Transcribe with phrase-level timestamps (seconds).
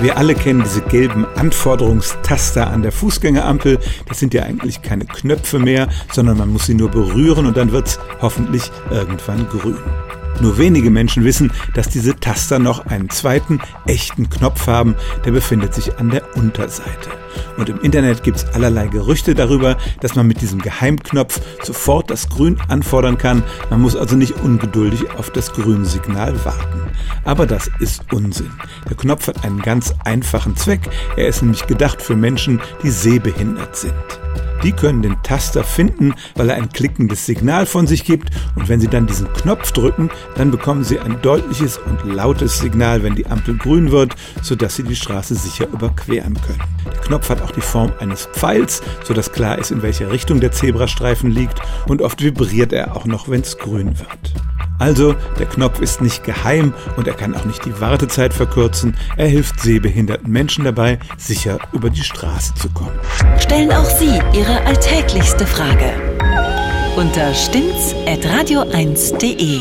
[0.00, 3.80] Wir alle kennen diese gelben Anforderungstaster an der Fußgängerampel.
[4.06, 7.72] Das sind ja eigentlich keine Knöpfe mehr, sondern man muss sie nur berühren und dann
[7.72, 9.76] wird's hoffentlich irgendwann grün.
[10.40, 15.74] Nur wenige Menschen wissen, dass diese Taster noch einen zweiten, echten Knopf haben, der befindet
[15.74, 17.10] sich an der Unterseite.
[17.56, 22.28] Und im Internet gibt es allerlei Gerüchte darüber, dass man mit diesem Geheimknopf sofort das
[22.28, 23.42] Grün anfordern kann.
[23.70, 26.82] Man muss also nicht ungeduldig auf das Grünsignal warten.
[27.24, 28.52] Aber das ist Unsinn.
[28.88, 30.88] Der Knopf hat einen ganz einfachen Zweck.
[31.16, 33.94] Er ist nämlich gedacht für Menschen, die sehbehindert sind.
[34.62, 38.80] Die können den Taster finden, weil er ein klickendes Signal von sich gibt und wenn
[38.80, 43.26] Sie dann diesen Knopf drücken, dann bekommen Sie ein deutliches und lautes Signal, wenn die
[43.26, 46.62] Ampel grün wird, sodass Sie die Straße sicher überqueren können.
[46.86, 50.52] Der Knopf hat auch die Form eines Pfeils, sodass klar ist, in welcher Richtung der
[50.52, 54.47] Zebrastreifen liegt und oft vibriert er auch noch, wenn es grün wird.
[54.78, 58.96] Also, der Knopf ist nicht geheim und er kann auch nicht die Wartezeit verkürzen.
[59.16, 62.96] Er hilft sehbehinderten Menschen dabei, sicher über die Straße zu kommen.
[63.38, 65.92] Stellen auch Sie Ihre alltäglichste Frage
[66.96, 69.60] unter stimmtz.radio1.de.